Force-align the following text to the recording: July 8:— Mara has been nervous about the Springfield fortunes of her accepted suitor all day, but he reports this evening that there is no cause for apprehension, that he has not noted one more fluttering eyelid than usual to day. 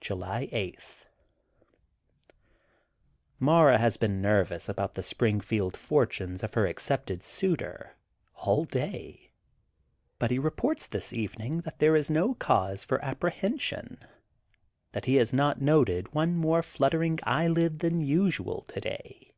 July 0.00 0.48
8:— 0.50 1.06
Mara 3.38 3.78
has 3.78 3.96
been 3.96 4.20
nervous 4.20 4.68
about 4.68 4.94
the 4.94 5.04
Springfield 5.04 5.76
fortunes 5.76 6.42
of 6.42 6.54
her 6.54 6.66
accepted 6.66 7.22
suitor 7.22 7.96
all 8.34 8.64
day, 8.64 9.30
but 10.18 10.32
he 10.32 10.38
reports 10.40 10.88
this 10.88 11.12
evening 11.12 11.60
that 11.60 11.78
there 11.78 11.94
is 11.94 12.10
no 12.10 12.34
cause 12.34 12.82
for 12.82 12.98
apprehension, 13.04 13.98
that 14.90 15.04
he 15.04 15.14
has 15.14 15.32
not 15.32 15.62
noted 15.62 16.12
one 16.12 16.34
more 16.34 16.60
fluttering 16.64 17.20
eyelid 17.22 17.78
than 17.78 18.00
usual 18.00 18.62
to 18.62 18.80
day. 18.80 19.30